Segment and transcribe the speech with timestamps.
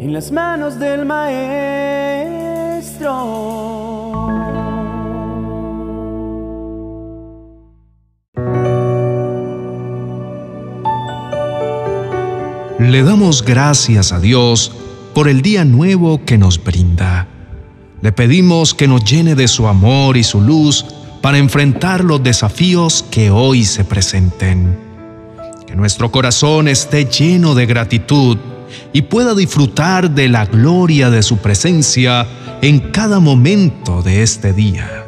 [0.00, 1.50] en las manos del Maestro.
[12.78, 14.72] Le damos gracias a Dios
[15.12, 17.28] por el día nuevo que nos brinda.
[18.00, 20.86] Le pedimos que nos llene de su amor y su luz
[21.20, 24.78] para enfrentar los desafíos que hoy se presenten.
[25.66, 28.38] Que nuestro corazón esté lleno de gratitud
[28.92, 32.26] y pueda disfrutar de la gloria de su presencia
[32.62, 35.06] en cada momento de este día.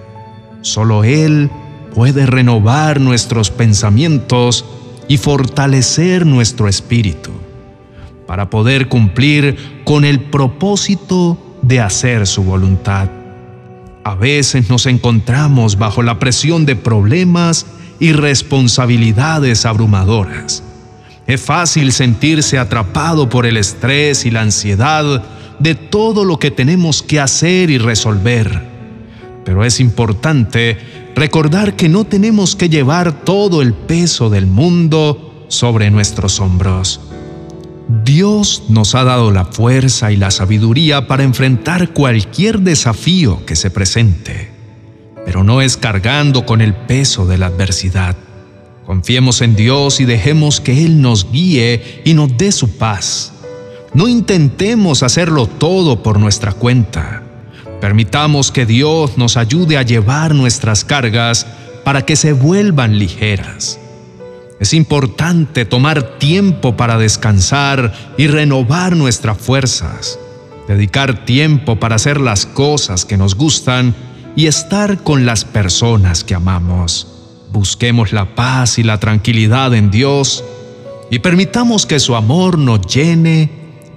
[0.63, 1.51] Solo Él
[1.95, 4.65] puede renovar nuestros pensamientos
[5.09, 7.31] y fortalecer nuestro espíritu
[8.27, 13.11] para poder cumplir con el propósito de hacer su voluntad.
[14.05, 17.67] A veces nos encontramos bajo la presión de problemas
[18.01, 20.65] y responsabilidades abrumadoras.
[21.27, 25.23] Es fácil sentirse atrapado por el estrés y la ansiedad
[25.59, 28.63] de todo lo que tenemos que hacer y resolver.
[29.45, 30.79] Pero es importante
[31.15, 37.01] recordar que no tenemos que llevar todo el peso del mundo sobre nuestros hombros.
[38.05, 43.71] Dios nos ha dado la fuerza y la sabiduría para enfrentar cualquier desafío que se
[43.71, 44.51] presente,
[45.25, 48.17] pero no es cargando con el peso de la adversidad.
[48.93, 53.33] Confiemos en Dios y dejemos que Él nos guíe y nos dé su paz.
[53.95, 57.23] No intentemos hacerlo todo por nuestra cuenta.
[57.81, 61.47] Permitamos que Dios nos ayude a llevar nuestras cargas
[61.85, 63.79] para que se vuelvan ligeras.
[64.61, 70.19] Es importante tomar tiempo para descansar y renovar nuestras fuerzas,
[70.69, 73.95] dedicar tiempo para hacer las cosas que nos gustan
[74.37, 77.12] y estar con las personas que amamos.
[77.53, 80.43] Busquemos la paz y la tranquilidad en Dios
[81.11, 83.51] y permitamos que su amor nos llene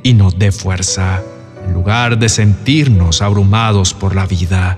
[0.03, 1.23] y nos dé fuerza,
[1.65, 4.77] en lugar de sentirnos abrumados por la vida.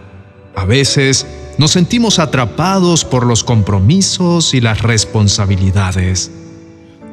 [0.56, 1.26] A veces
[1.58, 6.32] nos sentimos atrapados por los compromisos y las responsabilidades.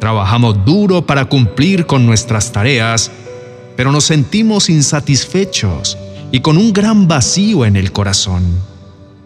[0.01, 3.11] Trabajamos duro para cumplir con nuestras tareas,
[3.75, 5.97] pero nos sentimos insatisfechos
[6.31, 8.43] y con un gran vacío en el corazón.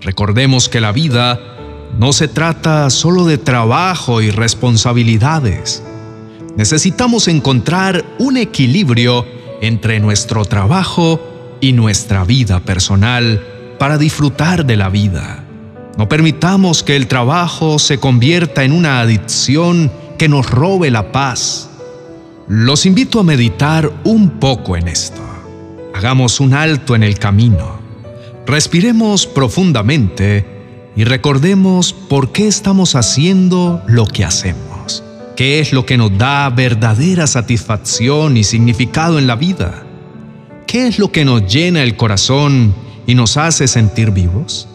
[0.01, 1.58] Recordemos que la vida
[1.99, 5.83] no se trata solo de trabajo y responsabilidades.
[6.57, 9.25] Necesitamos encontrar un equilibrio
[9.61, 11.21] entre nuestro trabajo
[11.61, 13.45] y nuestra vida personal
[13.79, 15.45] para disfrutar de la vida.
[15.97, 21.71] No permitamos que el trabajo se convierta en una adicción que nos robe la paz.
[22.49, 25.21] Los invito a meditar un poco en esto.
[25.95, 27.79] Hagamos un alto en el camino.
[28.47, 30.58] Respiremos profundamente
[30.99, 35.05] y recordemos por qué estamos haciendo lo que hacemos.
[35.37, 39.87] ¿Qué es lo que nos da verdadera satisfacción y significado en la vida?
[40.67, 42.75] ¿Qué es lo que nos llena el corazón
[43.07, 44.67] y nos hace sentir vivos?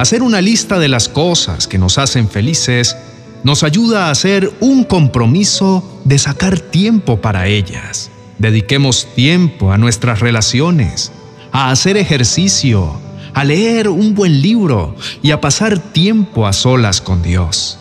[0.00, 2.96] Hacer una lista de las cosas que nos hacen felices
[3.44, 8.10] nos ayuda a hacer un compromiso de sacar tiempo para ellas.
[8.40, 11.12] Dediquemos tiempo a nuestras relaciones,
[11.52, 13.00] a hacer ejercicio,
[13.38, 17.78] a leer un buen libro y a pasar tiempo a solas con Dios.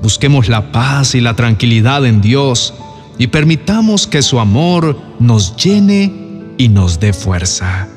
[0.00, 2.72] Busquemos la paz y la tranquilidad en Dios
[3.18, 6.12] y permitamos que su amor nos llene
[6.56, 7.88] y nos dé fuerza.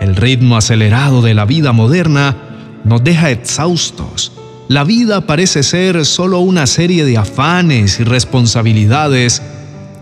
[0.00, 2.34] El ritmo acelerado de la vida moderna
[2.82, 4.32] nos deja exhaustos.
[4.68, 9.42] La vida parece ser solo una serie de afanes y responsabilidades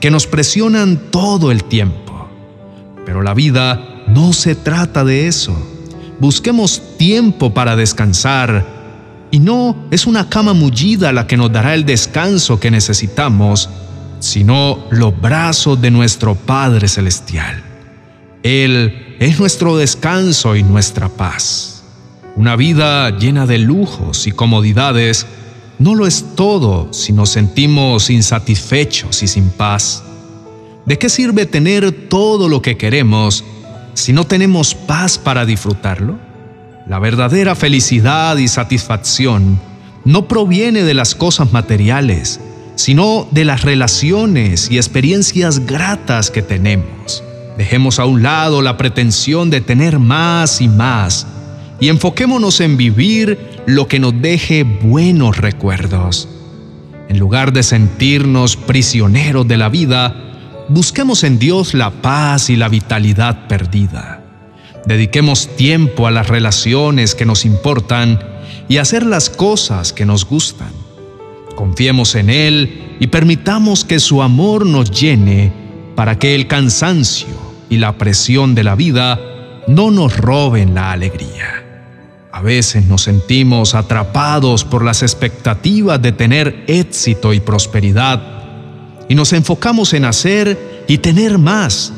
[0.00, 2.28] que nos presionan todo el tiempo.
[3.04, 5.72] Pero la vida no se trata de eso.
[6.18, 8.64] Busquemos tiempo para descansar
[9.30, 13.68] y no es una cama mullida la que nos dará el descanso que necesitamos,
[14.20, 17.62] sino los brazos de nuestro Padre Celestial.
[18.42, 21.82] Él es nuestro descanso y nuestra paz.
[22.36, 25.26] Una vida llena de lujos y comodidades
[25.78, 30.02] no lo es todo si nos sentimos insatisfechos y sin paz.
[30.86, 33.44] ¿De qué sirve tener todo lo que queremos
[33.96, 36.18] si no tenemos paz para disfrutarlo?
[36.86, 39.58] La verdadera felicidad y satisfacción
[40.04, 42.38] no proviene de las cosas materiales,
[42.74, 47.24] sino de las relaciones y experiencias gratas que tenemos.
[47.56, 51.26] Dejemos a un lado la pretensión de tener más y más
[51.80, 56.28] y enfoquémonos en vivir lo que nos deje buenos recuerdos.
[57.08, 60.25] En lugar de sentirnos prisioneros de la vida,
[60.68, 64.22] busquemos en Dios la paz y la vitalidad perdida.
[64.86, 68.20] Dediquemos tiempo a las relaciones que nos importan
[68.68, 70.70] y a hacer las cosas que nos gustan.
[71.56, 75.52] Confiemos en Él y permitamos que su amor nos llene
[75.94, 77.34] para que el cansancio
[77.68, 79.18] y la presión de la vida
[79.66, 81.64] no nos roben la alegría.
[82.30, 88.35] A veces nos sentimos atrapados por las expectativas de tener éxito y prosperidad
[89.08, 91.92] y nos enfocamos en hacer y tener más.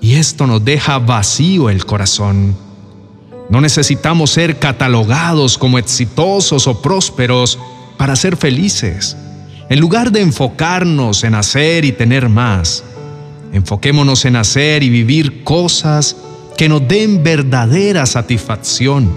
[0.00, 2.56] Y esto nos deja vacío el corazón.
[3.48, 7.58] No necesitamos ser catalogados como exitosos o prósperos
[7.96, 9.16] para ser felices.
[9.70, 12.84] En lugar de enfocarnos en hacer y tener más,
[13.52, 16.16] enfoquémonos en hacer y vivir cosas
[16.56, 19.10] que nos den verdadera satisfacción,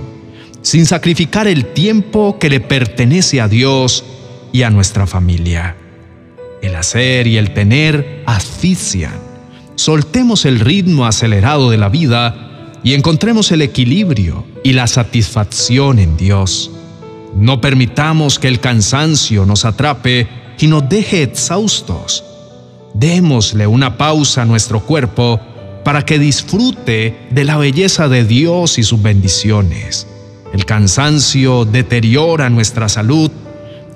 [0.61, 4.05] sin sacrificar el tiempo que le pertenece a Dios
[4.53, 5.75] y a nuestra familia.
[6.67, 9.13] El hacer y el tener asfixian.
[9.75, 16.17] Soltemos el ritmo acelerado de la vida y encontremos el equilibrio y la satisfacción en
[16.17, 16.69] Dios.
[17.37, 20.27] No permitamos que el cansancio nos atrape
[20.59, 22.25] y nos deje exhaustos.
[22.93, 25.39] Démosle una pausa a nuestro cuerpo
[25.85, 30.05] para que disfrute de la belleza de Dios y sus bendiciones.
[30.51, 33.31] El cansancio deteriora nuestra salud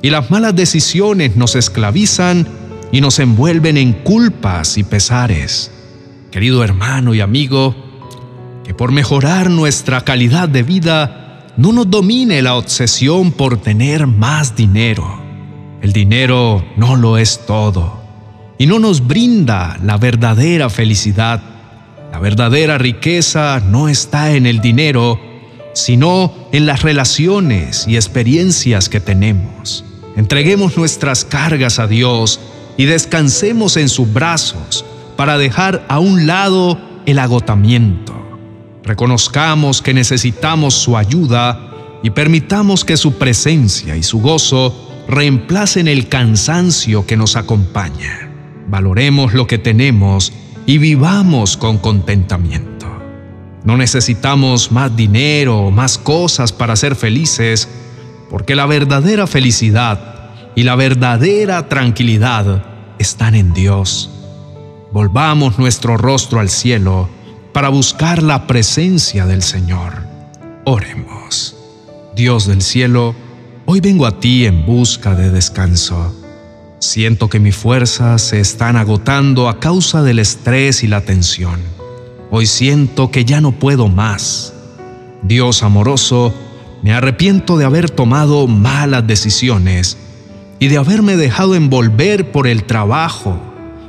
[0.01, 2.60] y las malas decisiones nos esclavizan
[2.91, 5.71] y nos envuelven en culpas y pesares.
[6.31, 7.75] Querido hermano y amigo,
[8.63, 14.55] que por mejorar nuestra calidad de vida no nos domine la obsesión por tener más
[14.55, 15.21] dinero.
[15.81, 18.01] El dinero no lo es todo
[18.57, 21.41] y no nos brinda la verdadera felicidad.
[22.11, 25.19] La verdadera riqueza no está en el dinero,
[25.73, 29.83] sino en las relaciones y experiencias que tenemos.
[30.15, 32.39] Entreguemos nuestras cargas a Dios
[32.77, 34.85] y descansemos en sus brazos
[35.15, 38.13] para dejar a un lado el agotamiento.
[38.83, 41.71] Reconozcamos que necesitamos su ayuda
[42.03, 48.31] y permitamos que su presencia y su gozo reemplacen el cansancio que nos acompaña.
[48.67, 50.33] Valoremos lo que tenemos
[50.65, 52.87] y vivamos con contentamiento.
[53.63, 57.67] No necesitamos más dinero o más cosas para ser felices,
[58.29, 60.10] porque la verdadera felicidad
[60.55, 62.63] y la verdadera tranquilidad
[62.99, 64.09] están en Dios.
[64.91, 67.09] Volvamos nuestro rostro al cielo
[67.53, 70.05] para buscar la presencia del Señor.
[70.65, 71.55] Oremos.
[72.15, 73.15] Dios del cielo,
[73.65, 76.15] hoy vengo a ti en busca de descanso.
[76.79, 81.61] Siento que mis fuerzas se están agotando a causa del estrés y la tensión.
[82.31, 84.53] Hoy siento que ya no puedo más.
[85.23, 86.33] Dios amoroso,
[86.81, 89.97] me arrepiento de haber tomado malas decisiones
[90.61, 93.41] y de haberme dejado envolver por el trabajo,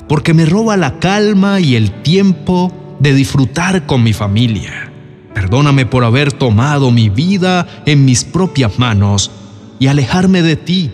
[0.09, 4.91] porque me roba la calma y el tiempo de disfrutar con mi familia.
[5.35, 9.31] Perdóname por haber tomado mi vida en mis propias manos
[9.79, 10.91] y alejarme de ti.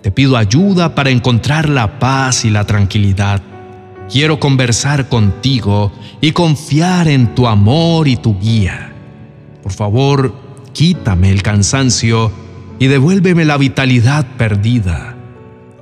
[0.00, 3.42] Te pido ayuda para encontrar la paz y la tranquilidad.
[4.10, 5.92] Quiero conversar contigo
[6.22, 8.94] y confiar en tu amor y tu guía.
[9.62, 10.34] Por favor,
[10.72, 12.32] quítame el cansancio
[12.82, 15.16] y devuélveme la vitalidad perdida.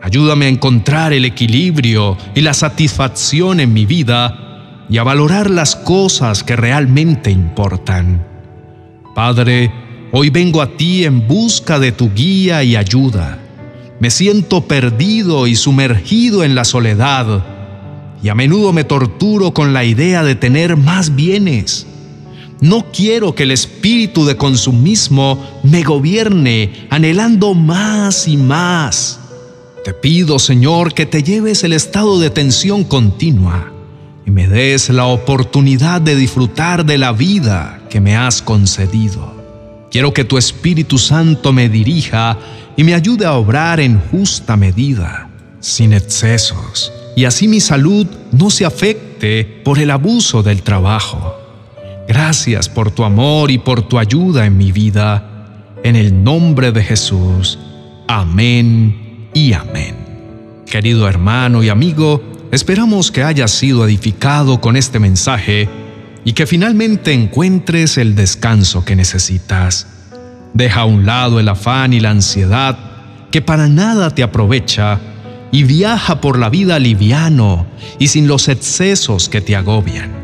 [0.02, 5.76] Ayúdame a encontrar el equilibrio y la satisfacción en mi vida y a valorar las
[5.76, 8.22] cosas que realmente importan.
[9.14, 9.72] Padre,
[10.12, 13.38] hoy vengo a ti en busca de tu guía y ayuda.
[13.98, 17.42] Me siento perdido y sumergido en la soledad
[18.22, 21.86] y a menudo me torturo con la idea de tener más bienes.
[22.60, 29.18] No quiero que el espíritu de consumismo me gobierne anhelando más y más.
[29.82, 33.72] Te pido, Señor, que te lleves el estado de tensión continua
[34.26, 39.40] y me des la oportunidad de disfrutar de la vida que me has concedido.
[39.90, 42.38] Quiero que tu Espíritu Santo me dirija
[42.76, 48.50] y me ayude a obrar en justa medida, sin excesos, y así mi salud no
[48.50, 51.39] se afecte por el abuso del trabajo.
[52.10, 55.76] Gracias por tu amor y por tu ayuda en mi vida.
[55.84, 57.56] En el nombre de Jesús.
[58.08, 59.94] Amén y amén.
[60.66, 65.68] Querido hermano y amigo, Esperamos que hayas sido edificado con este mensaje
[66.24, 69.86] y que finalmente encuentres el descanso que necesitas.
[70.52, 72.76] Deja a un lado el afán y la ansiedad
[73.30, 74.98] que para nada te aprovecha
[75.52, 77.66] y viaja por la vida liviano
[78.00, 80.19] y sin los excesos que te agobian.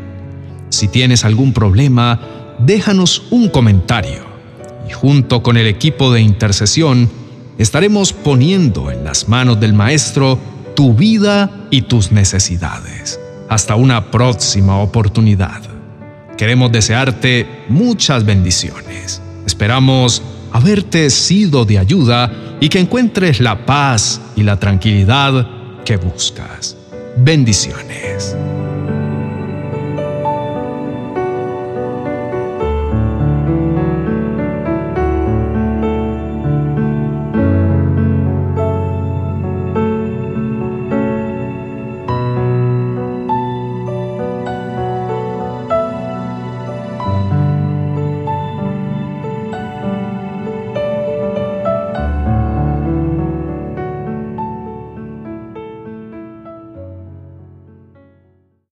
[0.77, 2.19] Si tienes algún problema,
[2.59, 4.27] déjanos un comentario
[4.87, 7.09] y junto con el equipo de intercesión
[7.57, 10.37] estaremos poniendo en las manos del Maestro
[10.75, 13.19] tu vida y tus necesidades.
[13.49, 15.63] Hasta una próxima oportunidad.
[16.37, 19.19] Queremos desearte muchas bendiciones.
[19.47, 22.31] Esperamos haberte sido de ayuda
[22.61, 25.47] y que encuentres la paz y la tranquilidad
[25.83, 26.77] que buscas.
[27.17, 28.35] Bendiciones.